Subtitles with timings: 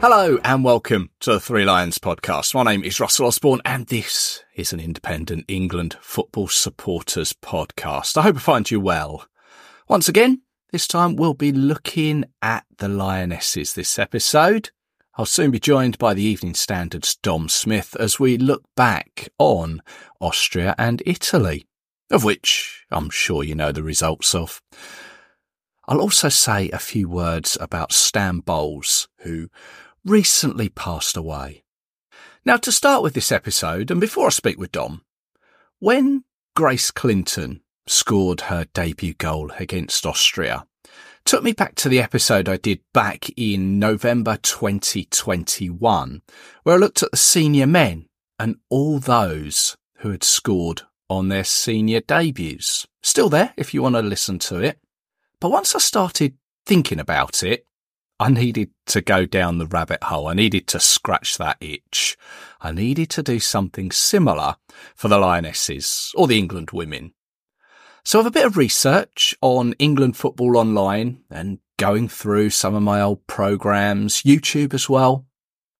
[0.00, 2.54] Hello and welcome to the Three Lions podcast.
[2.54, 8.16] My name is Russell Osborne and this is an independent England football supporters podcast.
[8.16, 9.26] I hope I find you well.
[9.88, 14.70] Once again, this time we'll be looking at the Lionesses this episode.
[15.16, 19.82] I'll soon be joined by the Evening Standard's Dom Smith as we look back on
[20.20, 21.66] Austria and Italy,
[22.08, 24.62] of which I'm sure you know the results of.
[25.88, 29.48] I'll also say a few words about Stan Bowles, who
[30.08, 31.64] recently passed away.
[32.44, 35.02] Now, to start with this episode, and before I speak with Dom,
[35.78, 36.24] when
[36.56, 40.66] Grace Clinton scored her debut goal against Austria,
[41.24, 46.22] took me back to the episode I did back in November 2021,
[46.62, 48.06] where I looked at the senior men
[48.38, 52.86] and all those who had scored on their senior debuts.
[53.02, 54.78] Still there if you want to listen to it.
[55.40, 56.34] But once I started
[56.66, 57.66] thinking about it,
[58.20, 60.26] I needed to go down the rabbit hole.
[60.26, 62.16] I needed to scratch that itch.
[62.60, 64.56] I needed to do something similar
[64.96, 67.12] for the Lionesses or the England women.
[68.04, 72.74] So I have a bit of research on England football online and going through some
[72.74, 75.26] of my old programs, YouTube as well.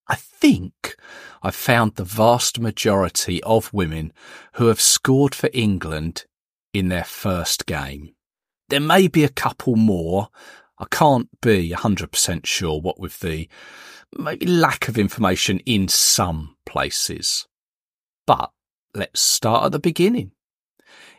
[0.07, 0.95] I think
[1.43, 4.13] I've found the vast majority of women
[4.53, 6.25] who have scored for England
[6.73, 8.13] in their first game.
[8.69, 10.29] There may be a couple more,
[10.79, 13.49] I can't be 100% sure what with the
[14.17, 17.47] maybe lack of information in some places.
[18.25, 18.51] But
[18.93, 20.31] let's start at the beginning.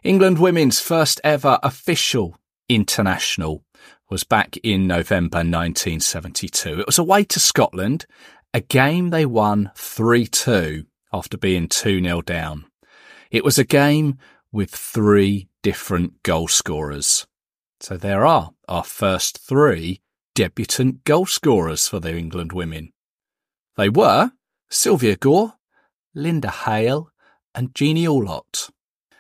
[0.03, 2.37] England women's first ever official
[2.69, 3.63] international
[4.09, 6.81] was back in November 1972.
[6.81, 8.07] It was away to Scotland,
[8.53, 12.65] a game they won 3-2 after being 2-0 down.
[13.31, 14.19] It was a game
[14.51, 17.27] with three different goal scorers.
[17.81, 20.03] So there are our first three
[20.35, 22.93] debutant goal scorers for the England women.
[23.77, 24.33] They were
[24.69, 25.55] Sylvia Gore,
[26.15, 27.11] Linda Hale,
[27.55, 28.71] and Jeannie Allott.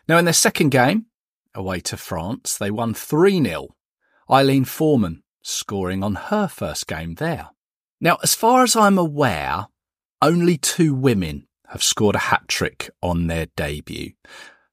[0.06, 1.06] Now, in their second game,
[1.54, 3.68] away to France, they won 3 0.
[4.30, 7.48] Eileen Foreman scoring on her first game there.
[8.00, 9.66] Now, as far as I'm aware,
[10.20, 14.12] only two women have scored a hat trick on their debut.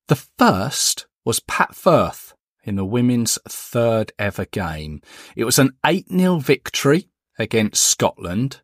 [0.07, 2.26] The first was Pat Firth
[2.67, 5.01] in the women's third ever game.
[5.35, 8.61] It was an 8 0 victory against Scotland,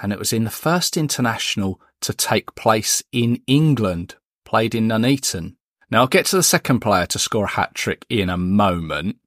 [0.00, 5.56] and it was in the first international to take place in England, played in Nuneaton.
[5.90, 9.18] Now, I'll get to the second player to score a hat trick in a moment,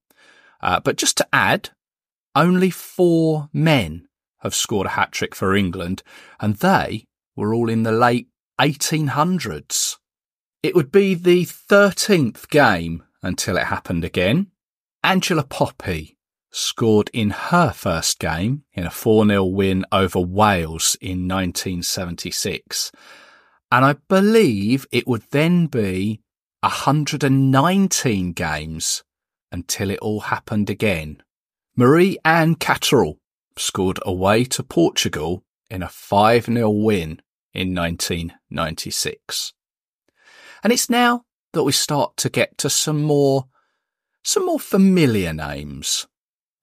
[0.62, 1.70] uh, but just to add,
[2.36, 4.08] only four men
[4.40, 6.04] have scored a hat trick for England,
[6.40, 7.06] and they
[7.36, 8.28] were all in the late
[8.60, 9.98] 1800s.
[10.62, 14.48] It would be the 13th game until it happened again.
[15.04, 16.18] Angela Poppy
[16.52, 22.92] scored in her first game in a 4-0 win over Wales in 1976.
[23.72, 26.22] And I believe it would then be
[26.62, 29.04] 119 games
[29.52, 31.22] until it all happened again.
[31.76, 33.20] Marie Anne Catterall
[33.58, 37.22] scored away to Portugal in a 5-0 win
[37.54, 39.54] in 1996.
[40.64, 41.24] And it's now
[41.54, 43.46] that we start to get to some more,
[44.24, 46.08] some more familiar names.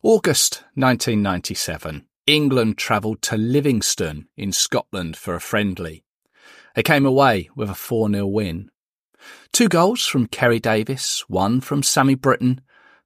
[0.02, 6.04] August 1997, England travelled to Livingston in Scotland for a friendly.
[6.74, 8.70] They came away with a 4-0 win.
[9.52, 12.60] Two goals from Kerry Davis, one from Sammy Britton,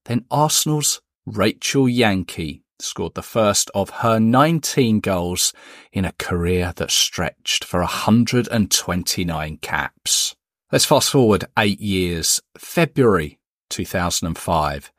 [0.04, 5.52] then Arsenal's Rachel Yankey scored the first of her 19 goals
[5.92, 10.34] in a career that stretched for 129 caps.
[10.72, 13.40] Let's fast forward eight years, February
[13.70, 14.92] 2005,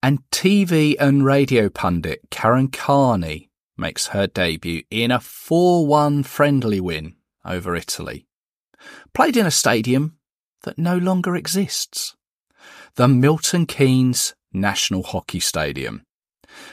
[0.00, 7.16] and TV and radio pundit Karen Carney makes her debut in a 4-1 friendly win
[7.44, 8.28] over Italy.
[9.14, 10.16] Played in a stadium
[10.62, 12.14] that no longer exists.
[12.94, 16.04] The Milton Keynes National Hockey Stadium.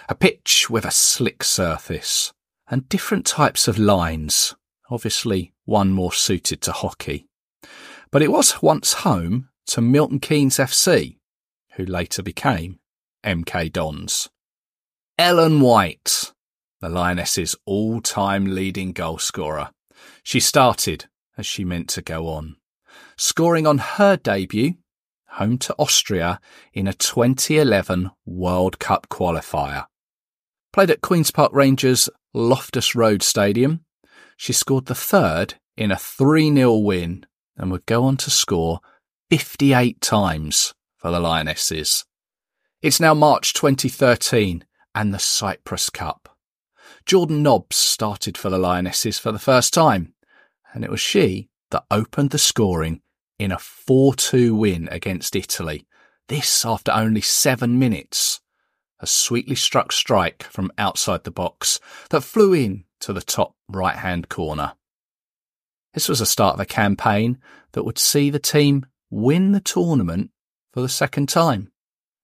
[0.09, 2.31] A pitch with a slick surface
[2.67, 4.53] and different types of lines,
[4.91, 7.25] obviously one more suited to hockey
[8.13, 11.17] but it was once home to Milton Keynes FC,
[11.77, 12.77] who later became
[13.25, 14.29] MK Dons.
[15.17, 16.31] Ellen White,
[16.79, 19.71] the Lioness's all-time leading goalscorer.
[20.21, 21.07] She started
[21.39, 22.57] as she meant to go on.
[23.17, 24.75] scoring on her debut,
[25.29, 26.39] home to Austria,
[26.71, 29.87] in a 2011 World Cup qualifier.
[30.71, 33.83] Played at Queen's Park Rangers Loftus Road Stadium,
[34.37, 37.25] she scored the third in a 3 0 win
[37.57, 38.79] and would go on to score
[39.29, 42.05] 58 times for the Lionesses.
[42.81, 44.63] It's now March 2013
[44.95, 46.37] and the Cyprus Cup.
[47.05, 50.13] Jordan Nobbs started for the Lionesses for the first time,
[50.73, 53.01] and it was she that opened the scoring
[53.39, 55.85] in a 4 2 win against Italy.
[56.29, 58.39] This after only seven minutes.
[58.99, 61.79] A sweetly struck strike from outside the box
[62.09, 64.73] that flew in to the top right hand corner.
[65.93, 67.37] This was the start of a campaign
[67.73, 70.31] that would see the team win the tournament
[70.73, 71.71] for the second time.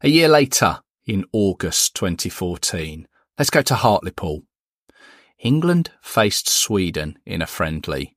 [0.01, 3.07] A year later, in August 2014,
[3.37, 4.43] let's go to Hartlepool.
[5.37, 8.15] England faced Sweden in a friendly.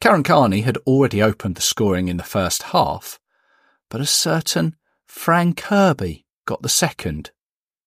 [0.00, 3.20] Karen Carney had already opened the scoring in the first half,
[3.90, 4.74] but a certain
[5.06, 7.30] Fran Kirby got the second,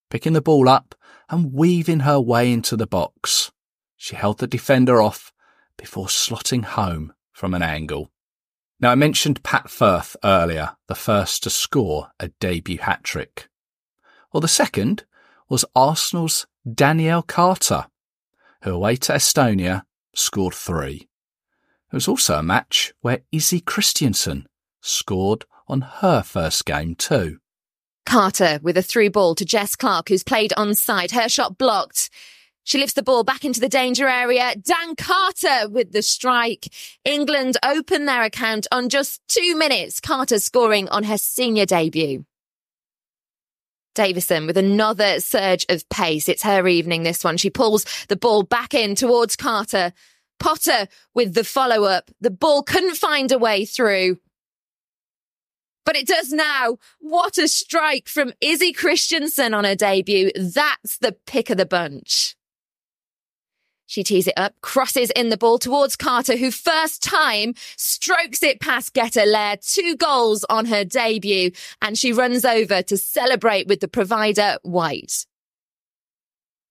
[0.10, 0.96] picking the ball up
[1.30, 3.52] and weaving her way into the box.
[3.98, 5.33] She held the defender off
[5.78, 8.12] before slotting home from an angle.
[8.80, 13.48] Now, I mentioned Pat Firth earlier, the first to score a debut hat trick.
[14.32, 15.06] Well, the second
[15.50, 17.86] was Arsenal's Danielle Carter,
[18.64, 19.84] who away to Estonia
[20.16, 21.08] scored three.
[21.92, 24.48] It was also a match where Izzy Christiansen
[24.82, 27.38] scored on her first game too.
[28.06, 31.12] Carter with a through ball to Jess Clarke, who's played on side.
[31.12, 32.10] Her shot blocked.
[32.64, 34.56] She lifts the ball back into the danger area.
[34.56, 36.74] Dan Carter with the strike.
[37.04, 40.00] England open their account on just two minutes.
[40.00, 42.26] Carter scoring on her senior debut.
[43.96, 46.28] Davison with another surge of pace.
[46.28, 47.38] It's her evening, this one.
[47.38, 49.94] She pulls the ball back in towards Carter.
[50.40, 52.10] Potter with the follow up.
[52.20, 54.18] The ball couldn't find a way through.
[55.86, 56.78] But it does now.
[57.00, 60.32] What a strike from Izzy Christiansen on her debut.
[60.36, 62.36] That's the pick of the bunch.
[63.86, 68.60] She tees it up, crosses in the ball towards Carter, who first time strokes it
[68.60, 71.52] past Getter Laar, two goals on her debut,
[71.82, 75.26] and she runs over to celebrate with the provider, White.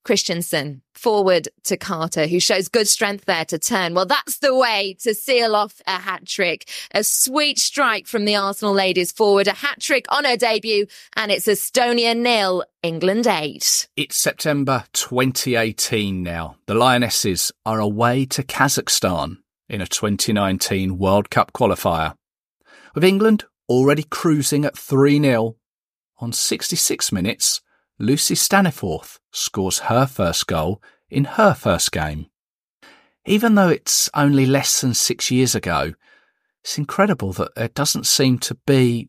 [0.04, 3.94] Christiansen forward to Carter, who shows good strength there to turn.
[3.94, 6.68] Well, that's the way to seal off a hat trick.
[6.92, 11.30] A sweet strike from the Arsenal ladies forward, a hat trick on her debut, and
[11.30, 13.88] it's Estonia nil, England eight.
[13.96, 16.56] It's September 2018 now.
[16.66, 19.38] The Lionesses are away to Kazakhstan
[19.68, 22.14] in a 2019 World Cup qualifier.
[22.94, 25.56] With England already cruising at 3 0
[26.18, 27.61] on 66 minutes,
[27.98, 32.26] Lucy Staniforth scores her first goal in her first game.
[33.26, 35.92] Even though it's only less than six years ago,
[36.62, 39.08] it's incredible that there doesn't seem to be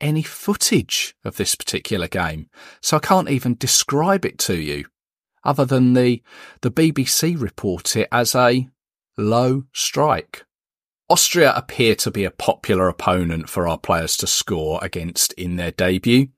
[0.00, 2.48] any footage of this particular game,
[2.80, 4.84] so I can't even describe it to you,
[5.44, 6.22] other than the,
[6.60, 8.68] the BBC report it as a
[9.16, 10.44] low strike.
[11.08, 15.70] Austria appear to be a popular opponent for our players to score against in their
[15.70, 16.28] debut.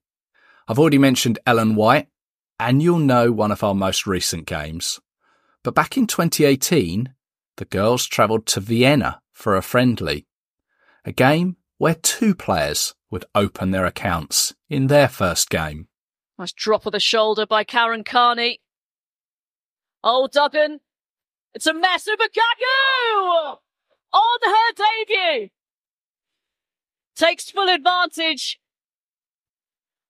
[0.68, 2.08] I've already mentioned Ellen White,
[2.58, 5.00] and you'll know one of our most recent games.
[5.62, 7.14] But back in 2018,
[7.56, 10.26] the girls travelled to Vienna for a friendly,
[11.04, 15.88] a game where two players would open their accounts in their first game.
[16.38, 18.60] Nice drop of the shoulder by Karen Carney.
[20.02, 20.80] Oh, Duggan.
[21.54, 22.06] It's a mess.
[22.06, 23.56] of Ubogagu!
[24.12, 25.48] On her debut!
[27.14, 28.58] Takes full advantage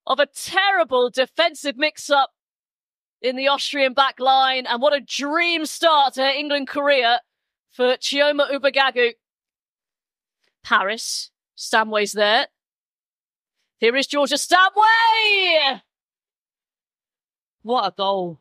[0.07, 2.31] of a terrible defensive mix up
[3.21, 4.67] in the Austrian back line.
[4.67, 7.19] And what a dream start to her England career
[7.71, 9.13] for Chioma Ubogagu.
[10.63, 12.49] Parris, Stanway's there.
[13.79, 15.83] Here is Georgia Stanway!
[17.63, 18.41] What a goal.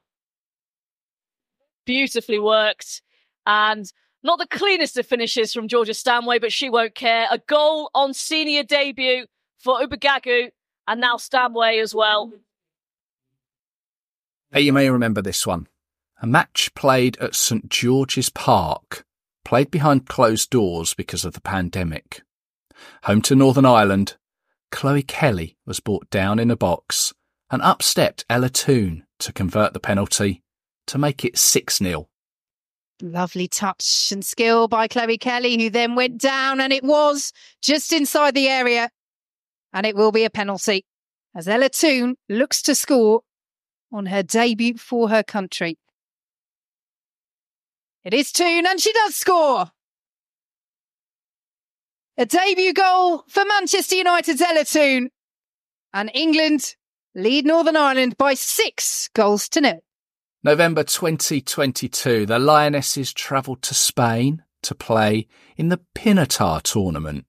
[1.86, 3.02] Beautifully worked.
[3.46, 3.92] And
[4.24, 7.28] not the cleanest of finishes from Georgia Stanway, but she won't care.
[7.30, 9.26] A goal on senior debut
[9.60, 10.50] for Ubogagu
[10.88, 12.34] and now Stanway as well.
[14.52, 15.68] Hey, you may remember this one.
[16.22, 19.06] A match played at St George's Park,
[19.44, 22.22] played behind closed doors because of the pandemic.
[23.04, 24.16] Home to Northern Ireland,
[24.72, 27.14] Chloe Kelly was brought down in a box
[27.50, 30.42] and up stepped Ella Toone to convert the penalty
[30.88, 32.08] to make it 6 0.
[33.02, 37.92] Lovely touch and skill by Chloe Kelly, who then went down, and it was just
[37.92, 38.90] inside the area
[39.76, 40.86] and it will be a penalty
[41.36, 43.22] as Ella Toone looks to score
[43.92, 45.78] on her debut for her country.
[48.06, 49.68] It is Toone and she does score.
[52.18, 55.10] A debut goal for Manchester United's Ella Toone.
[55.94, 56.76] And England
[57.14, 59.84] lead Northern Ireland by six goals to nil.
[60.44, 65.28] November 2022, the Lionesses travelled to Spain to play
[65.58, 67.26] in the Pinatar tournament.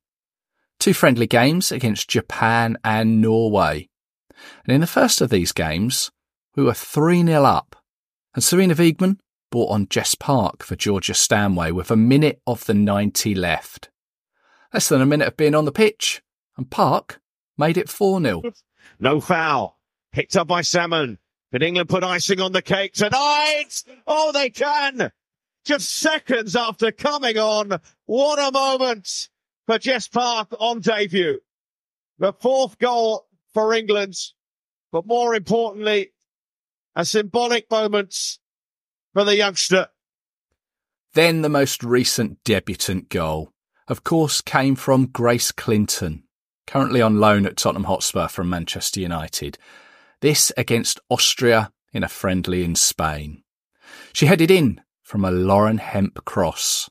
[0.79, 3.89] Two friendly games against Japan and Norway.
[4.65, 6.11] And in the first of these games,
[6.55, 7.77] we were 3 0 up.
[8.35, 9.19] And Sarina Wiegman
[9.51, 13.91] brought on Jess Park for Georgia Stanway with a minute of the 90 left.
[14.73, 16.23] Less than a minute of being on the pitch,
[16.57, 17.21] and Park
[17.57, 18.43] made it 4 0.
[19.01, 19.79] No foul.
[20.13, 21.19] Picked up by Salmon.
[21.53, 23.83] Can England put icing on the cake tonight?
[24.07, 25.11] Oh, they can!
[25.65, 27.81] Just seconds after coming on.
[28.05, 29.29] What a moment
[29.67, 31.41] for Jess Park on debut.
[32.19, 34.15] The fourth goal for England,
[34.93, 36.13] but more importantly,
[36.95, 38.39] a symbolic moment
[39.13, 39.89] for the youngster.
[41.15, 43.51] Then the most recent debutant goal,
[43.89, 46.25] of course, came from Grace Clinton,
[46.67, 49.59] currently on loan at Tottenham Hotspur from Manchester United.
[50.21, 53.43] This against Austria in a friendly in Spain.
[54.13, 56.91] She headed in from a Lauren Hemp cross.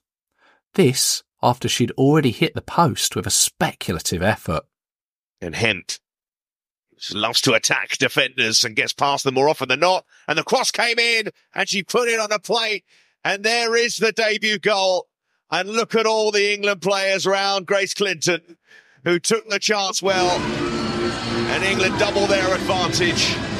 [0.73, 4.63] This after she'd already hit the post with a speculative effort.
[5.39, 5.91] And Hemp
[7.13, 10.05] loves to attack defenders and gets past them more often than not.
[10.27, 12.83] And the cross came in and she put it on a plate.
[13.23, 15.07] And there is the debut goal.
[15.51, 18.57] And look at all the England players around Grace Clinton
[19.03, 20.39] who took the chance well.
[21.51, 23.54] And England double their advantage.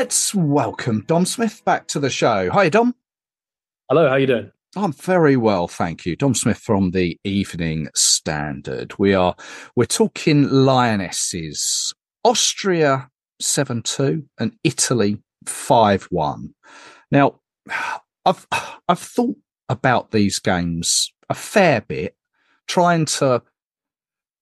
[0.00, 2.48] Let's welcome Dom Smith back to the show.
[2.52, 2.94] Hi, Dom.
[3.90, 4.50] Hello, how you doing?
[4.74, 6.16] I'm very well, thank you.
[6.16, 8.98] Dom Smith from the Evening Standard.
[8.98, 9.36] We are
[9.76, 11.92] we're talking Lionesses.
[12.24, 13.10] Austria
[13.42, 16.54] 7-2 and Italy 5-1.
[17.10, 17.40] Now,
[18.24, 18.46] I've
[18.88, 19.36] I've thought
[19.68, 22.16] about these games a fair bit,
[22.66, 23.42] trying to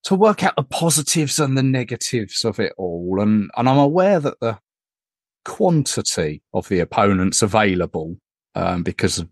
[0.05, 3.19] to work out the positives and the negatives of it all.
[3.21, 4.61] And and I'm aware that the
[5.49, 8.17] quantity of the opponents available
[8.55, 9.25] um, because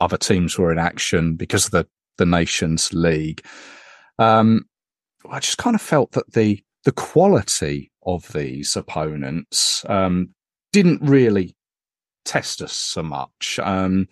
[0.00, 1.86] other teams were in action because of the
[2.16, 3.44] the Nations League.
[4.18, 4.64] Um,
[5.30, 10.30] I just kind of felt that the the quality of these opponents um,
[10.72, 11.56] didn't really
[12.24, 13.58] test us so much.
[13.62, 14.08] Um,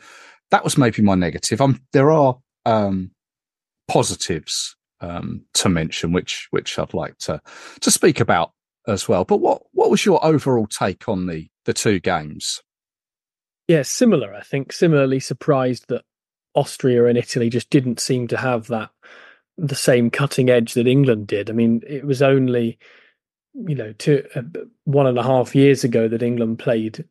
[0.50, 1.61] that was maybe my negative.
[1.93, 3.12] There are um,
[3.88, 7.41] positives um, to mention, which which I'd like to
[7.81, 8.53] to speak about
[8.87, 9.25] as well.
[9.25, 12.62] But what what was your overall take on the the two games?
[13.69, 14.35] Yeah, similar.
[14.35, 16.05] I think similarly surprised that
[16.55, 18.90] Austria and Italy just didn't seem to have that
[19.59, 21.50] the same cutting edge that England did.
[21.50, 22.78] I mean, it was only
[23.55, 24.43] you know two uh,
[24.85, 27.05] one and a half years ago that England played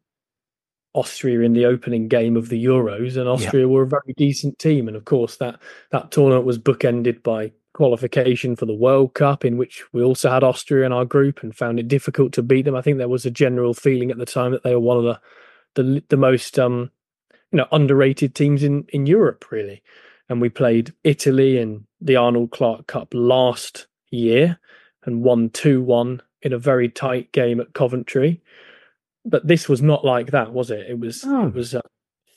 [0.94, 3.72] Austria in the opening game of the Euros, and Austria yeah.
[3.72, 4.88] were a very decent team.
[4.88, 5.60] And of course, that
[5.92, 10.44] that tournament was bookended by qualification for the World Cup, in which we also had
[10.44, 12.76] Austria in our group and found it difficult to beat them.
[12.76, 15.04] I think there was a general feeling at the time that they were one of
[15.04, 15.20] the
[15.76, 16.90] the, the most um,
[17.52, 19.84] you know underrated teams in in Europe, really.
[20.30, 24.58] And we played Italy in the Arnold Clark Cup last year
[25.04, 28.42] and won two one in a very tight game at Coventry.
[29.26, 30.86] But this was not like that, was it?
[30.90, 31.48] It was oh.
[31.48, 31.82] it was uh,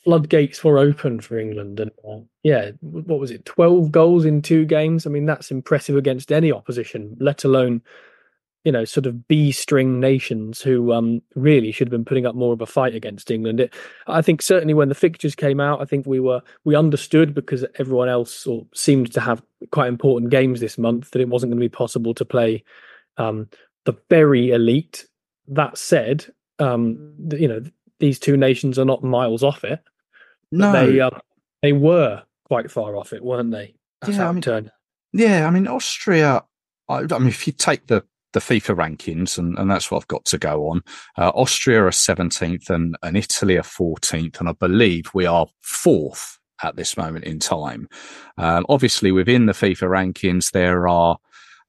[0.08, 3.44] floodgates were open for England, and uh, yeah, what was it?
[3.44, 5.06] Twelve goals in two games.
[5.06, 7.82] I mean, that's impressive against any opposition, let alone
[8.64, 12.34] you know sort of B string nations who um, really should have been putting up
[12.34, 13.60] more of a fight against England.
[13.60, 13.74] It,
[14.06, 17.66] I think certainly when the fixtures came out, I think we were we understood because
[17.74, 21.68] everyone else seemed to have quite important games this month that it wasn't going to
[21.68, 22.64] be possible to play
[23.18, 23.46] um,
[23.84, 25.06] the very elite.
[25.48, 26.24] That said,
[26.58, 27.62] um, you know
[27.98, 29.84] these two nations are not miles off it.
[30.50, 31.10] No, they uh,
[31.62, 33.74] they were quite far off it, weren't they?
[34.00, 34.70] That's yeah, I mean,
[35.12, 35.46] yeah.
[35.46, 36.42] I mean, Austria.
[36.88, 40.08] I, I, mean, if you take the the FIFA rankings, and, and that's what I've
[40.08, 40.82] got to go on.
[41.16, 46.38] Uh, Austria are seventeenth, and, and Italy are fourteenth, and I believe we are fourth
[46.62, 47.88] at this moment in time.
[48.36, 51.18] Um, obviously, within the FIFA rankings, there are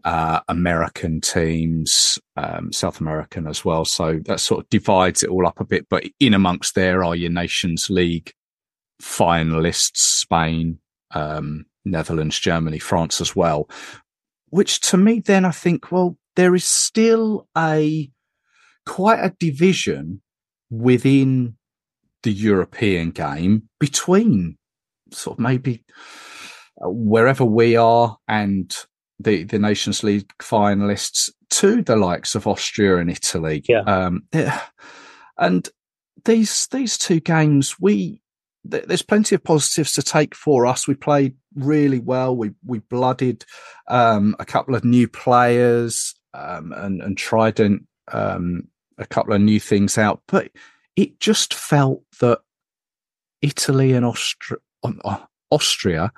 [0.04, 3.86] uh, American teams, um, South American as well.
[3.86, 5.88] So that sort of divides it all up a bit.
[5.90, 8.34] But in amongst there are your Nations League
[9.02, 10.80] finalists, Spain,
[11.12, 13.70] um, Netherlands, Germany, France as well.
[14.50, 18.10] Which to me, then I think, well, there is still a
[18.86, 20.22] quite a division
[20.70, 21.56] within
[22.24, 24.58] the European game between
[25.12, 25.84] sort of maybe
[26.84, 28.76] uh, wherever we are and
[29.20, 33.64] the the Nations League finalists to the likes of Austria and Italy.
[33.68, 33.82] Yeah.
[33.82, 34.24] Um,
[35.38, 35.70] and
[36.26, 38.22] these these two games, we
[38.70, 40.88] th- there's plenty of positives to take for us.
[40.88, 42.36] We played really well.
[42.36, 43.46] We we blooded
[43.88, 49.42] um, a couple of new players um, and and tried and, um, a couple of
[49.42, 50.52] new things out, but
[50.96, 52.40] it just felt that
[53.42, 55.18] Italy and Austria, uh,
[55.52, 56.12] Austria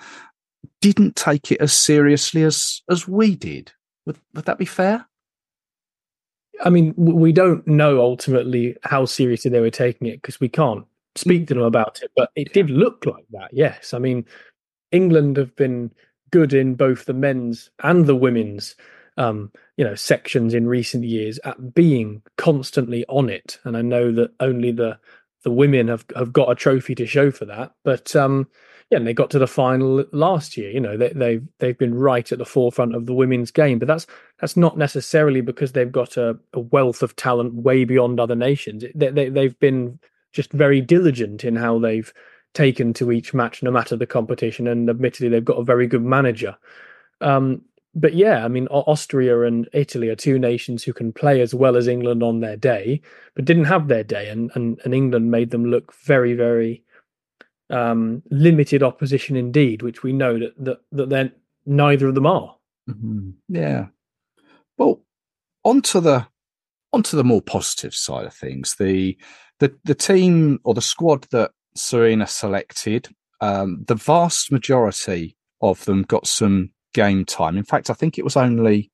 [0.81, 3.71] didn't take it as seriously as as we did.
[4.05, 5.05] Would would that be fair?
[6.63, 10.85] I mean, we don't know ultimately how seriously they were taking it because we can't
[11.15, 13.49] speak to them about it, but it did look like that.
[13.51, 14.25] Yes, I mean,
[14.91, 15.91] England have been
[16.31, 18.75] good in both the men's and the women's,
[19.17, 23.59] um, you know, sections in recent years at being constantly on it.
[23.63, 24.97] And I know that only the
[25.43, 28.47] the women have have got a trophy to show for that, but um,
[28.91, 30.69] yeah, and they got to the final last year.
[30.69, 33.87] You know, they, they've they've been right at the forefront of the women's game, but
[33.87, 34.05] that's
[34.39, 38.83] that's not necessarily because they've got a, a wealth of talent way beyond other nations.
[38.93, 39.97] They, they they've been
[40.31, 42.13] just very diligent in how they've
[42.53, 44.67] taken to each match, no matter the competition.
[44.67, 46.57] And admittedly, they've got a very good manager.
[47.21, 47.61] Um,
[47.93, 51.75] but yeah, I mean, Austria and Italy are two nations who can play as well
[51.75, 53.01] as England on their day,
[53.35, 56.83] but didn't have their day, and and, and England made them look very, very
[57.69, 61.33] um, limited opposition indeed, which we know that that, that then
[61.65, 62.55] neither of them are.
[62.89, 63.31] Mm-hmm.
[63.49, 63.87] Yeah.
[64.77, 65.01] Well,
[65.63, 66.27] onto the
[66.93, 69.17] onto the more positive side of things, the
[69.61, 73.07] the the team or the squad that Sarina selected,
[73.39, 77.57] um, the vast majority of them got some game time.
[77.57, 78.91] In fact, I think it was only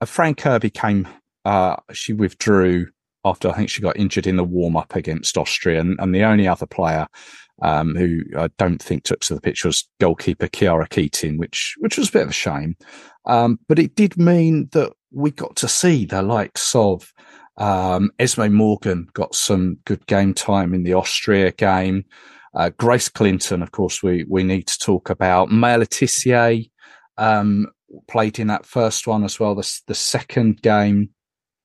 [0.00, 1.08] uh, Fran Kirby came.
[1.46, 2.88] Uh, she withdrew
[3.24, 6.24] after I think she got injured in the warm up against Austria, and, and the
[6.24, 7.06] only other player
[7.62, 11.96] um, who I don't think took to the pitch was goalkeeper Khiara Keating, which which
[11.96, 12.76] was a bit of a shame.
[13.24, 17.12] Um, but it did mean that we got to see the likes of
[17.60, 22.04] um, Esme Morgan got some good game time in the Austria game.
[22.54, 25.50] Uh, Grace Clinton, of course, we we need to talk about.
[25.50, 26.64] Maya Le
[27.18, 27.66] um,
[28.08, 29.54] played in that first one as well.
[29.54, 31.10] The, the second game,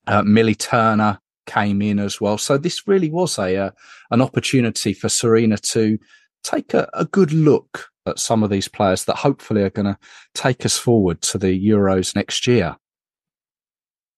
[0.06, 2.36] uh, Millie Turner came in as well.
[2.36, 3.70] So this really was a, uh,
[4.10, 5.98] an opportunity for Sarina to
[6.42, 9.98] take a, a, good look at some of these players that hopefully are going to
[10.34, 12.76] take us forward to the Euros next year.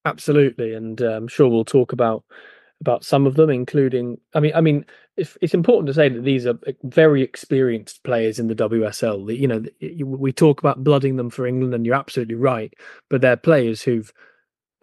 [0.04, 2.24] Absolutely, and uh, I'm sure we'll talk about
[2.80, 4.18] about some of them, including.
[4.34, 8.38] I mean, I mean, it's, it's important to say that these are very experienced players
[8.38, 9.36] in the WSL.
[9.36, 9.64] You know,
[10.04, 12.72] we talk about blooding them for England, and you're absolutely right.
[13.10, 14.12] But they're players who've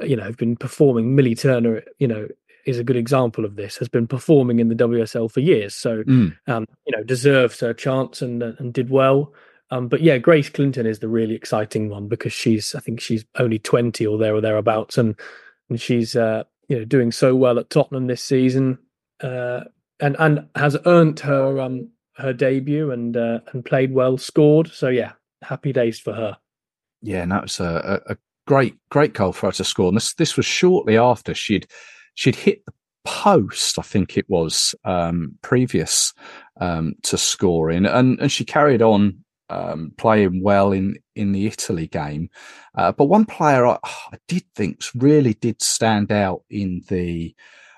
[0.04, 1.16] you know, have been performing.
[1.16, 2.28] Millie Turner, you know,
[2.66, 3.78] is a good example of this.
[3.78, 6.36] Has been performing in the WSL for years, so mm.
[6.48, 9.34] um, you know, deserves her chance and and did well.
[9.76, 13.26] Um, but yeah, Grace Clinton is the really exciting one because she's, I think she's
[13.38, 15.16] only twenty or there or thereabouts, and
[15.70, 18.80] and she's uh, you know doing so well at Tottenham this season,
[19.22, 19.66] uh,
[20.00, 24.72] and and has earned her um her debut and uh, and played well, scored.
[24.72, 26.38] So yeah, happy days for her.
[27.02, 29.88] Yeah, and that was a, a great, great goal for her to score.
[29.88, 31.68] And this, this was shortly after she'd,
[32.16, 32.74] she'd hit the
[33.06, 36.14] post, I think it was, um, previous,
[36.60, 37.86] um, to scoring.
[37.86, 42.30] And, and she carried on, um, playing well in, in the Italy game.
[42.76, 47.36] Uh, but one player I, I did think really did stand out in the,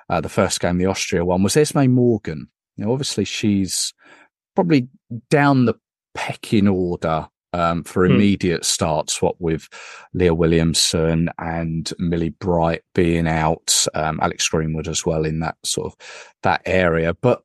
[0.10, 2.48] uh, the first game, the Austria one was Esme Morgan.
[2.78, 3.94] Know, obviously she's
[4.56, 4.88] probably
[5.30, 5.74] down the
[6.14, 8.14] pecking order um, for hmm.
[8.14, 9.68] immediate starts, what with
[10.14, 15.88] Leah Williamson and Millie Bright being out, um, Alex Greenwood as well in that sort
[15.88, 15.98] of
[16.44, 17.14] that area.
[17.14, 17.42] But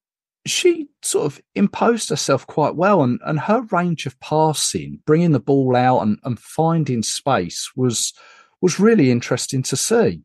[0.46, 5.40] she sort of imposed herself quite well, and, and her range of passing, bringing the
[5.40, 8.12] ball out and, and finding space was
[8.60, 10.22] was really interesting to see.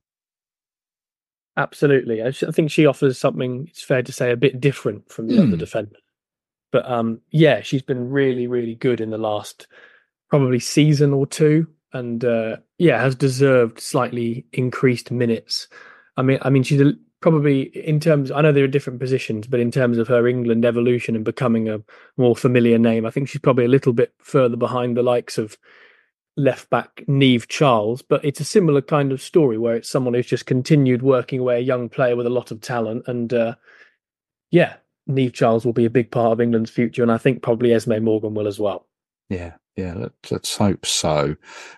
[1.55, 3.65] Absolutely, I think she offers something.
[3.69, 5.39] It's fair to say a bit different from the mm.
[5.39, 5.57] other hmm.
[5.57, 6.01] defenders.
[6.71, 9.67] But um, yeah, she's been really, really good in the last
[10.29, 15.67] probably season or two, and uh, yeah, has deserved slightly increased minutes.
[16.15, 18.31] I mean, I mean, she's a, probably in terms.
[18.31, 21.69] I know there are different positions, but in terms of her England evolution and becoming
[21.69, 21.81] a
[22.17, 25.57] more familiar name, I think she's probably a little bit further behind the likes of
[26.35, 28.01] left back Niamh Charles.
[28.01, 31.57] But it's a similar kind of story where it's someone who's just continued working away,
[31.57, 33.55] a young player with a lot of talent, and uh,
[34.51, 34.75] yeah,
[35.09, 37.99] Niamh Charles will be a big part of England's future, and I think probably Esme
[37.99, 38.87] Morgan will as well.
[39.29, 39.93] Yeah, yeah.
[39.93, 41.35] Let, us hope so.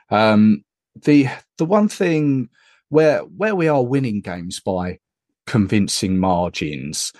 [0.09, 0.63] Um,
[0.95, 2.49] the the one thing
[2.89, 4.99] where where we are winning games by
[5.49, 7.11] convincing margins,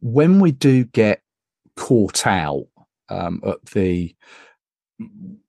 [0.00, 1.22] when we do get
[1.74, 2.66] caught out
[3.08, 4.14] um, at the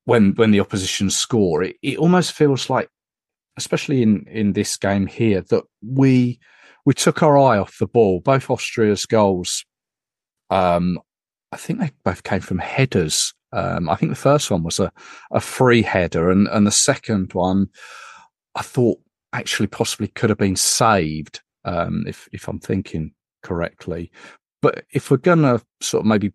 [0.06, 2.90] when when the opposition score, it, it almost feels like,
[3.58, 6.40] especially in in this game here, that we
[6.86, 8.22] we took our eye off the ball.
[8.22, 9.66] Both Austria's goals,
[10.50, 10.98] um,
[11.52, 13.34] I think they both came from headers.
[13.52, 14.92] Um, I think the first one was a,
[15.32, 17.68] a free header, and, and the second one,
[18.56, 19.00] I thought
[19.34, 24.12] actually possibly could have been saved um, if if I'm thinking correctly.
[24.62, 26.34] But if we're gonna sort of maybe,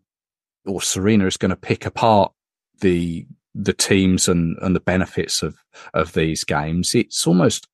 [0.66, 2.32] or Sarina is going to pick apart
[2.80, 5.56] the the teams and and the benefits of
[5.92, 7.68] of these games, it's almost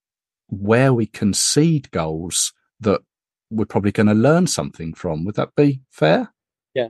[0.47, 3.01] where we concede goals that
[3.49, 5.25] we're probably going to learn something from.
[5.25, 6.33] Would that be fair?
[6.73, 6.89] Yeah.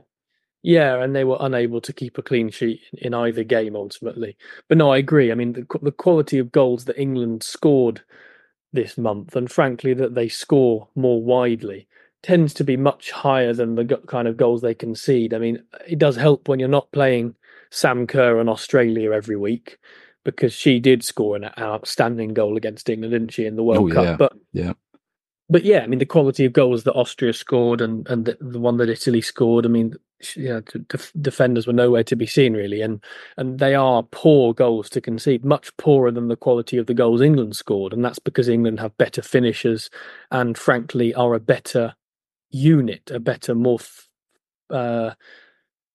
[0.62, 4.36] Yeah, and they were unable to keep a clean sheet in either game ultimately.
[4.68, 5.32] But no, I agree.
[5.32, 8.02] I mean, the, the quality of goals that England scored
[8.72, 11.86] this month, and frankly, that they score more widely,
[12.22, 15.34] tends to be much higher than the kind of goals they concede.
[15.34, 17.34] I mean, it does help when you're not playing
[17.70, 19.78] Sam Kerr and Australia every week
[20.24, 23.94] because she did score an outstanding goal against England, didn't she, in the World oh,
[23.94, 24.04] Cup?
[24.04, 24.16] Yeah.
[24.16, 24.72] But yeah,
[25.52, 28.60] but yeah, I mean the quality of goals that Austria scored and and the, the
[28.60, 29.66] one that Italy scored.
[29.66, 29.94] I mean,
[30.88, 33.04] def- defenders were nowhere to be seen really, and
[33.36, 37.20] and they are poor goals to concede, much poorer than the quality of the goals
[37.20, 39.90] England scored, and that's because England have better finishers,
[40.32, 41.94] and frankly are a better
[42.50, 43.78] unit, a better, more.
[43.80, 44.08] F-
[44.70, 45.12] uh,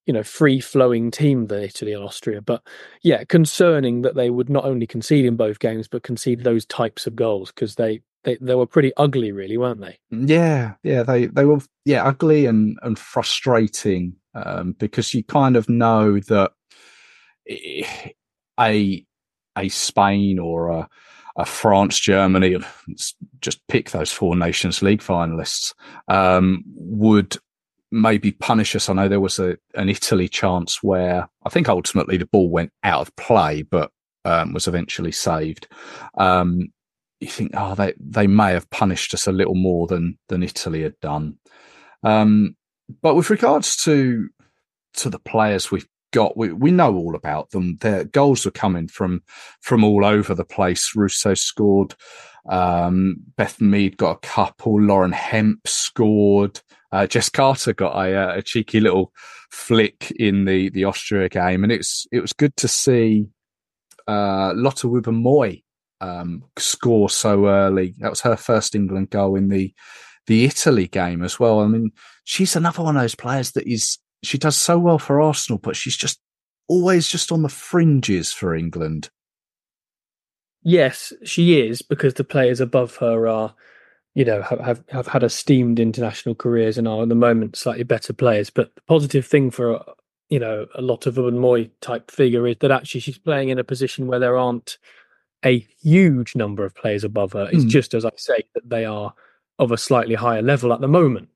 [0.05, 2.41] you know, free flowing team than Italy and Austria.
[2.41, 2.63] But
[3.03, 7.07] yeah, concerning that they would not only concede in both games, but concede those types
[7.07, 9.97] of goals because they they they were pretty ugly, really, weren't they?
[10.11, 15.69] Yeah, yeah, they they were yeah ugly and and frustrating um, because you kind of
[15.69, 16.51] know that
[18.59, 19.05] a
[19.57, 20.89] a Spain or a
[21.37, 22.57] a France, Germany,
[23.41, 25.73] just pick those four Nations League finalists,
[26.07, 27.37] um, would
[27.91, 28.89] maybe punish us.
[28.89, 32.73] I know there was a an Italy chance where I think ultimately the ball went
[32.83, 33.91] out of play, but
[34.25, 35.67] um, was eventually saved.
[36.17, 36.73] Um,
[37.19, 40.83] you think, oh, they they may have punished us a little more than than Italy
[40.83, 41.37] had done.
[42.03, 42.55] Um,
[43.01, 44.29] but with regards to
[44.95, 47.77] to the players we've got, we we know all about them.
[47.77, 49.23] Their goals are coming from
[49.61, 50.95] from all over the place.
[50.95, 51.95] Russo scored.
[52.49, 54.81] Um, Beth Mead got a couple.
[54.81, 56.61] Lauren Hemp scored.
[56.91, 59.11] Uh, Jess Carter got a, uh, a cheeky little
[59.51, 63.27] flick in the the Austria game, and it's it was good to see
[64.07, 65.63] uh, Lotte Wubben-Moy
[66.01, 67.95] um, score so early.
[67.99, 69.73] That was her first England goal in the
[70.27, 71.61] the Italy game as well.
[71.61, 71.91] I mean,
[72.25, 75.75] she's another one of those players that is she does so well for Arsenal, but
[75.75, 76.19] she's just
[76.67, 79.09] always just on the fringes for England.
[80.63, 83.55] Yes, she is because the players above her are,
[84.15, 87.83] you know, have have, have had esteemed international careers and are at the moment slightly
[87.83, 88.49] better players.
[88.49, 89.83] But the positive thing for
[90.29, 93.63] you know a lot of Moy type figure is that actually she's playing in a
[93.63, 94.77] position where there aren't
[95.45, 97.49] a huge number of players above her.
[97.51, 97.69] It's mm.
[97.69, 99.13] just as I say that they are
[99.59, 101.29] of a slightly higher level at the moment.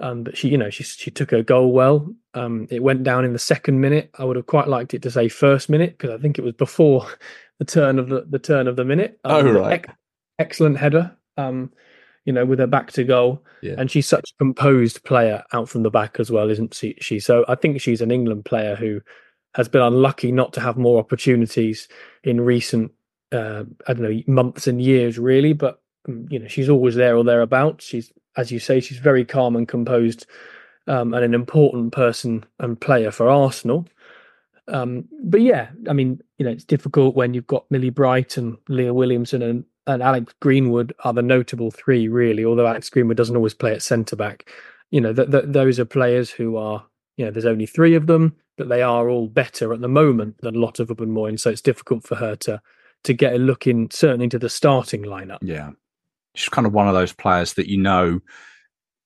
[0.00, 2.12] Um, but she, you know, she she took her goal well.
[2.34, 4.10] Um, it went down in the second minute.
[4.18, 6.54] I would have quite liked it to say first minute because I think it was
[6.54, 7.06] before
[7.58, 9.20] the turn of the, the turn of the minute.
[9.24, 9.94] Um, oh right, ex-
[10.38, 11.16] excellent header.
[11.36, 11.72] Um,
[12.24, 13.74] you know, with her back to goal, yeah.
[13.78, 16.96] and she's such a composed player out from the back as well, isn't she?
[17.00, 19.00] She so I think she's an England player who
[19.54, 21.86] has been unlucky not to have more opportunities
[22.24, 22.90] in recent
[23.32, 27.16] uh, I don't know months and years really, but um, you know she's always there
[27.16, 27.84] or thereabouts.
[27.84, 30.26] She's as you say, she's very calm and composed,
[30.86, 33.86] um, and an important person and player for Arsenal.
[34.68, 38.56] Um, but yeah, I mean, you know, it's difficult when you've got Millie Bright and
[38.68, 42.44] Leah Williamson and, and Alex Greenwood are the notable three, really.
[42.44, 44.50] Although Alex Greenwood doesn't always play at centre back,
[44.90, 46.84] you know, th- th- those are players who are,
[47.16, 50.40] you know, there's only three of them, but they are all better at the moment
[50.40, 52.60] than a lot of more, and so it's difficult for her to
[53.04, 55.38] to get a look in certainly into the starting lineup.
[55.42, 55.70] Yeah,
[56.34, 58.20] she's kind of one of those players that you know,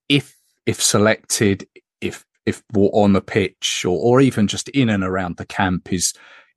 [0.08, 1.66] if if selected,
[2.00, 6.12] if if on the pitch or or even just in and around the camp is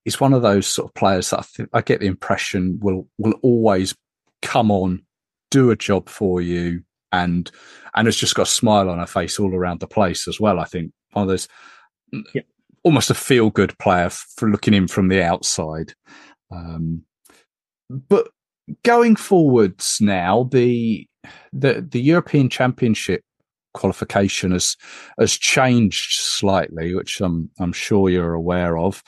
[0.05, 3.07] is one of those sort of players that I, th- I get the impression will
[3.17, 3.95] will always
[4.41, 5.03] come on,
[5.51, 7.49] do a job for you, and
[7.95, 10.59] and has just got a smile on her face all around the place as well.
[10.59, 11.47] I think one of those.
[12.33, 12.41] Yeah.
[12.81, 15.93] Almost a feel good player for looking in from the outside.
[16.49, 17.03] Um,
[17.89, 18.29] but
[18.83, 21.07] going forwards now, the
[21.51, 23.23] the the European Championship
[23.73, 24.75] qualification has
[25.19, 29.03] has changed slightly, which I'm I'm sure you're aware of.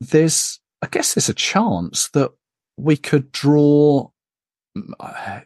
[0.00, 2.30] There's I guess there's a chance that
[2.76, 4.08] we could draw
[5.00, 5.40] uh,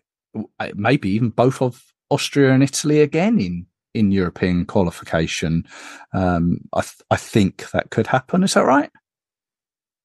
[0.75, 5.65] maybe even both of Austria and Italy again in in European qualification.
[6.15, 8.43] Um, I th- I think that could happen.
[8.43, 8.91] Is that right?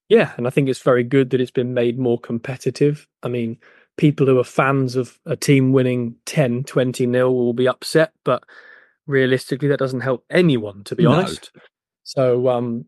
[0.09, 3.07] Yeah, and I think it's very good that it's been made more competitive.
[3.23, 3.57] I mean,
[3.97, 8.43] people who are fans of a team winning 10, 20 nil will be upset, but
[9.05, 11.19] realistically, that doesn't help anyone, to be No.
[11.19, 11.51] honest.
[12.03, 12.85] So, um,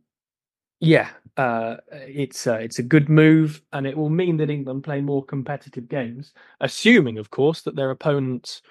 [0.79, 5.01] yeah, uh, it's uh, it's a good move, and it will mean that England play
[5.01, 8.61] more competitive games, assuming, of course, that their opponents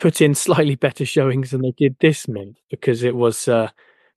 [0.00, 3.68] put in slightly better showings than they did this month, because it was uh,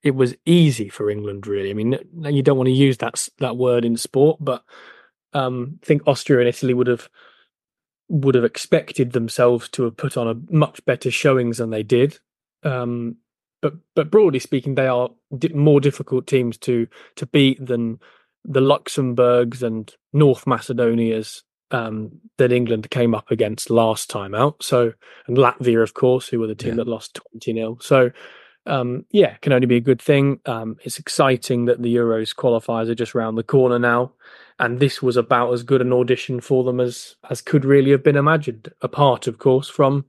[0.03, 1.47] it was easy for England.
[1.47, 4.63] Really, I mean, you don't want to use that that word in sport, but
[5.33, 7.09] um, I think Austria and Italy would have
[8.07, 12.19] would have expected themselves to have put on a much better showings than they did.
[12.63, 13.17] Um,
[13.61, 17.99] but but broadly speaking, they are di- more difficult teams to to beat than
[18.45, 24.63] the Luxembourgs and North Macedonias um, that England came up against last time out.
[24.63, 24.93] So
[25.27, 26.75] and Latvia, of course, who were the team Yeah.
[26.77, 28.11] that lost twenty 0 So
[28.65, 30.39] um, yeah, can only be a good thing.
[30.45, 34.13] Um, it's exciting that the Euros qualifiers are just round the corner now,
[34.59, 38.03] and this was about as good an audition for them as as could really have
[38.03, 38.71] been imagined.
[38.81, 40.05] Apart, of course, from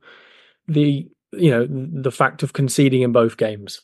[0.67, 3.81] the you know the fact of conceding in both games.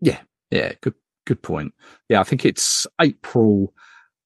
[0.00, 0.94] Yeah, yeah, good
[1.26, 1.74] good point.
[2.08, 3.72] Yeah, I think it's April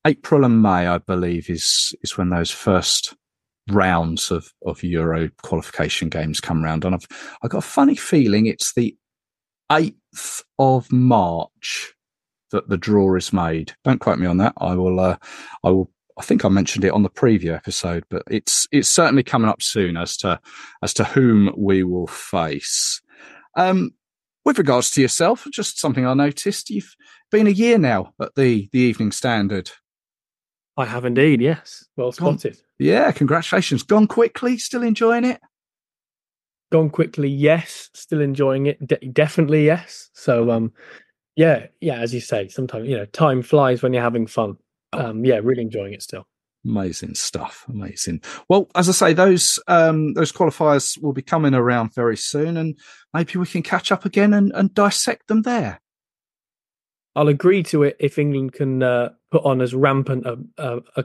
[0.07, 3.15] April and May, I believe, is is when those first
[3.71, 6.85] rounds of, of Euro qualification games come round.
[6.85, 7.07] And I've
[7.43, 8.95] I got a funny feeling it's the
[9.73, 11.95] eighth of March
[12.51, 13.73] that the draw is made.
[13.85, 14.55] Don't quote me on that.
[14.59, 15.17] I will uh,
[15.63, 19.23] I will I think I mentioned it on the preview episode, but it's it's certainly
[19.23, 20.41] coming up soon as to
[20.83, 23.03] as to whom we will face.
[23.57, 23.93] Um,
[24.45, 26.71] with regards to yourself, just something I noticed.
[26.71, 26.95] You've
[27.31, 29.71] been a year now at the the Evening Standard.
[30.77, 31.85] I have indeed, yes.
[31.97, 32.59] Well spotted.
[32.79, 33.83] Yeah, congratulations.
[33.85, 34.59] Gone quickly.
[34.59, 35.41] Still enjoying it.
[36.73, 37.91] Gone quickly, yes.
[37.95, 40.11] Still enjoying it, De- definitely yes.
[40.15, 40.73] So, um,
[41.37, 41.99] yeah, yeah.
[41.99, 44.57] As you say, sometimes you know time flies when you're having fun.
[44.93, 46.27] Um, yeah, really enjoying it still.
[46.65, 47.65] Amazing stuff.
[47.69, 48.23] Amazing.
[48.49, 52.79] Well, as I say, those um, those qualifiers will be coming around very soon, and
[53.13, 55.81] maybe we can catch up again and, and dissect them there.
[57.17, 61.05] I'll agree to it if England can uh, put on as rampant a, a, a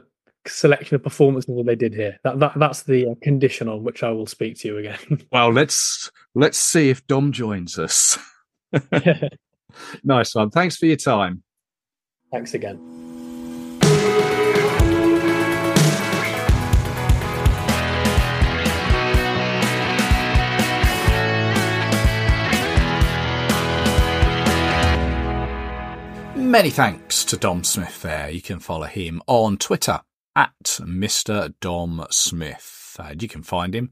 [0.50, 2.18] selection of performances that they did here.
[2.24, 4.98] That, that that's the uh, condition on which I will speak to you again.
[5.32, 8.18] Well, let's let's see if Dom joins us.
[10.04, 10.50] nice one.
[10.50, 11.42] Thanks for your time.
[12.32, 12.78] Thanks again.
[26.34, 28.28] Many thanks to Dom Smith there.
[28.28, 30.00] You can follow him on Twitter
[30.36, 31.54] at Mr.
[31.60, 32.96] Dom Smith.
[32.98, 33.90] And you can find him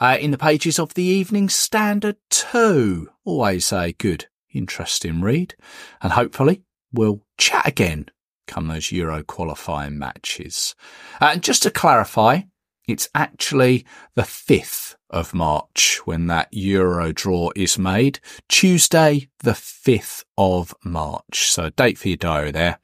[0.00, 3.10] uh, in the pages of the Evening Standard too.
[3.24, 5.54] Always a good, interesting read.
[6.02, 6.62] And hopefully
[6.92, 8.10] we'll chat again
[8.50, 10.74] come those Euro qualifying matches.
[11.20, 12.40] Uh, and just to clarify,
[12.88, 18.18] it's actually the 5th of March when that Euro draw is made.
[18.48, 21.50] Tuesday, the 5th of March.
[21.50, 22.80] So date for your diary there.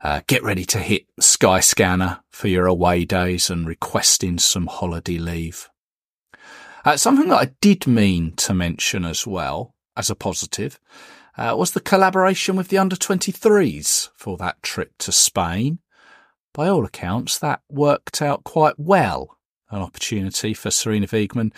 [0.00, 5.68] Uh, get ready to hit Skyscanner for your away days and requesting some holiday leave.
[6.84, 10.78] Uh, something that I did mean to mention as well as a positive
[11.36, 15.80] uh, was the collaboration with the under 23s for that trip to Spain.
[16.54, 19.36] By all accounts, that worked out quite well.
[19.70, 21.52] An opportunity for Sarina Wiegman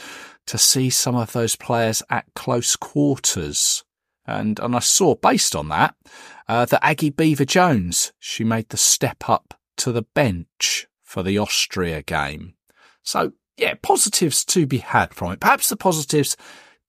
[0.46, 3.84] to see some of those players at close quarters.
[4.26, 5.96] And, and I saw, based on that,
[6.48, 12.02] uh, that Aggie Beever-Jones, she made the step up to the bench for the Austria
[12.02, 12.54] game.
[13.02, 15.40] So, yeah, positives to be had from it.
[15.40, 16.36] Perhaps the positives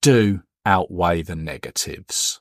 [0.01, 2.39] do outweigh the negatives.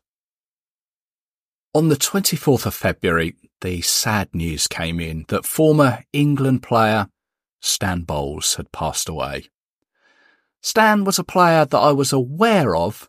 [1.72, 7.08] On the 24th of February, the sad news came in that former England player
[7.60, 9.46] Stan Bowles had passed away.
[10.62, 13.08] Stan was a player that I was aware of,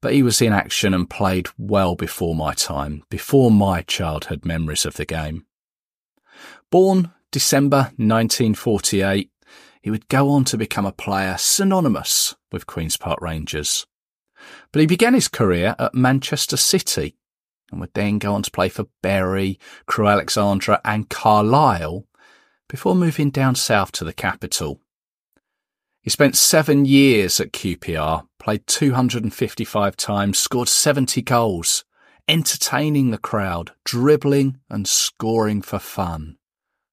[0.00, 4.86] but he was in action and played well before my time, before my childhood memories
[4.86, 5.44] of the game.
[6.70, 9.30] Born December 1948,
[9.82, 13.86] he would go on to become a player synonymous with Queen's Park Rangers.
[14.72, 17.16] But he began his career at Manchester City
[17.70, 22.06] and would then go on to play for Bury, Crewe Alexandra and Carlisle
[22.68, 24.80] before moving down south to the capital.
[26.08, 31.84] He spent seven years at QPR, played 255 times, scored 70 goals,
[32.26, 36.38] entertaining the crowd, dribbling and scoring for fun.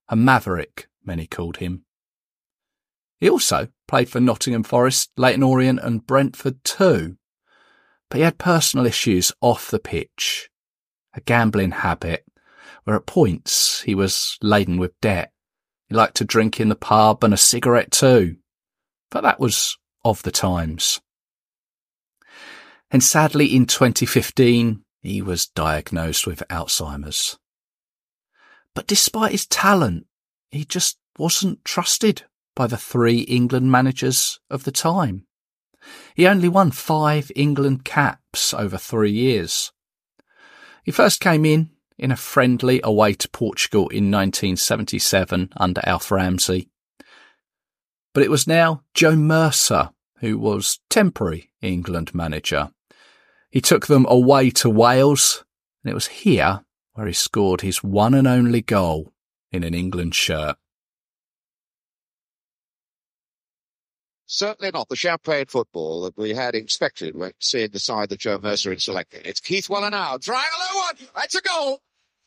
[0.10, 1.86] A maverick, many called him.
[3.17, 7.15] He also played for Nottingham Forest, Leyton Orient and Brentford too.
[8.10, 10.49] But he had personal issues off the pitch,
[11.13, 12.25] a gambling habit,
[12.84, 15.32] where at points he was laden with debt.
[15.88, 18.36] He liked to drink in the pub and a cigarette too.
[19.10, 21.02] But that was of the times.
[22.91, 27.38] And sadly, in 2015, he was diagnosed with Alzheimer's.
[28.74, 30.06] But despite his talent,
[30.52, 32.24] he just wasn't trusted
[32.56, 35.26] by the three England managers of the time.
[36.15, 39.72] He only won five England caps over three years.
[40.84, 46.70] He first came in in a friendly away to Portugal in 1977 under Alf Ramsey.
[48.15, 52.71] But it was now Joe Mercer who was temporary England manager.
[53.51, 55.43] He took them away to Wales,
[55.84, 59.12] and it was here where he scored his one and only goal
[59.51, 60.56] in an England shirt.
[64.28, 68.39] Certainly not the champagne football that we had expected when seeing the side that Joe
[68.41, 69.28] Mercer had selected.
[69.28, 70.17] It's Keith Weller now.
[70.17, 70.95] Trying a low one.
[71.17, 71.82] That's a goal.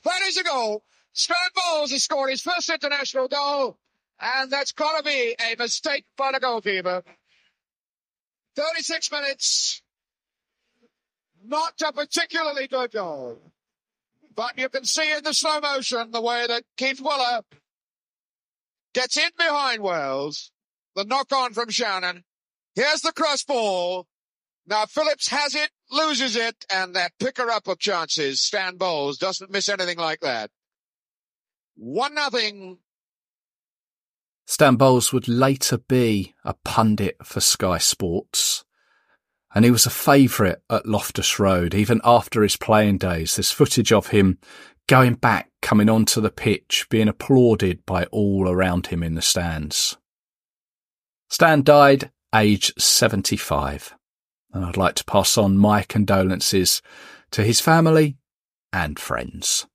[0.05, 0.85] That is a goal.
[1.15, 3.79] Stan Bowles has scored his first international goal.
[4.21, 7.03] And that's got to be a mistake by the goalkeeper.
[8.57, 9.83] 36 minutes.
[11.45, 13.39] Not a particularly good goal.
[14.35, 17.43] But you can see in the slow motion the way that Keith Weller
[18.95, 20.51] gets in behind Wales.
[20.97, 22.23] The knock on from Channon.
[22.75, 24.07] Here's the cross ball.
[24.67, 29.51] Now Phillips has it, loses it, and that picker up of chances, Stan Bowles, doesn't
[29.51, 30.51] miss anything like that.
[31.77, 32.79] One nothing.
[34.49, 38.65] Stan Bowles would later be a pundit for Sky Sports.
[39.55, 43.37] And he was a favourite at Loftus Road, even after his playing days.
[43.37, 44.39] There's footage of him
[44.87, 49.99] going back, coming onto the pitch, being applauded by all around him in the stands.
[51.29, 53.95] Stan died aged 75
[54.53, 56.81] and I'd like to pass on my condolences
[57.33, 58.17] to his family
[58.73, 59.67] and friends.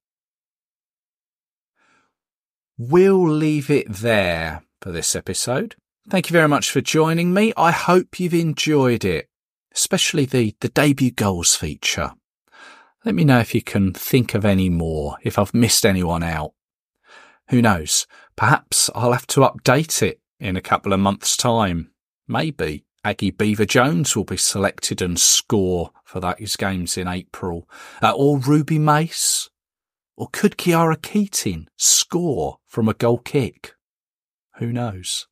[2.89, 5.76] We'll leave it there for this episode.
[6.10, 7.54] Thank you very much for joining me.
[7.56, 9.30] I hope you've enjoyed it,
[9.74, 12.12] especially the, the debut goals feature.
[13.06, 16.52] Let me know if you can think of any more, if I've missed anyone out.
[17.52, 18.06] Who knows?
[18.36, 21.91] Perhaps I'll have to update it in a couple of months' time.
[22.28, 22.84] Maybe.
[23.06, 27.69] Aggie Beever-Jones will be selected and score for those games in April.
[28.02, 29.50] Uh, or Ruby Mace.
[30.15, 33.73] Or could Khiara Keating score from a goal kick?
[34.58, 35.28] Who knows?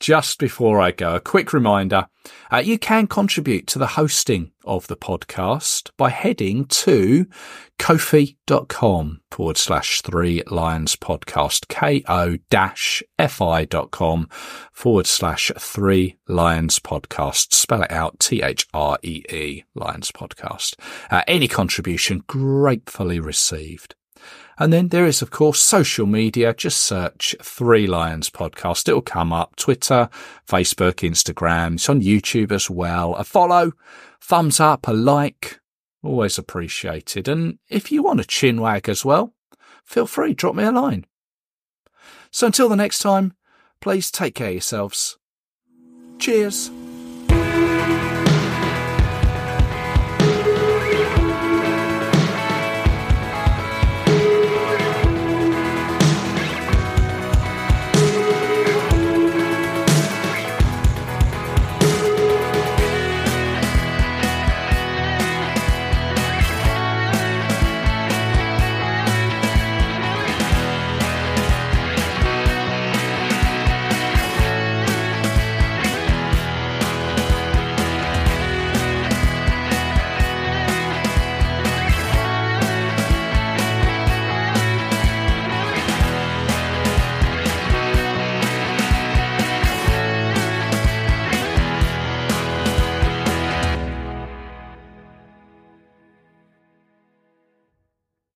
[0.00, 2.06] Just before I go, a quick reminder
[2.52, 7.26] uh, you can contribute to the hosting of the podcast by heading to
[7.78, 14.28] ko-fi.com forward slash three lions podcast, ko dash fi.com
[14.72, 17.52] forward slash three lions podcast.
[17.54, 20.74] Spell it out T H R E E lions podcast.
[21.10, 23.94] Uh, any contribution gratefully received.
[24.58, 26.54] And then there is, of course, social media.
[26.54, 28.88] Just search Three Lions Podcast.
[28.88, 29.54] It'll come up.
[29.56, 30.08] Twitter,
[30.48, 31.74] Facebook, Instagram.
[31.74, 33.14] It's on YouTube as well.
[33.16, 33.72] A follow,
[34.20, 35.60] thumbs up, a like.
[36.02, 37.28] Always appreciated.
[37.28, 39.34] And if you want a chin wag as well,
[39.84, 41.04] feel free, drop me a line.
[42.30, 43.34] So until the next time,
[43.80, 45.18] please take care yourselves.
[46.18, 46.70] Cheers.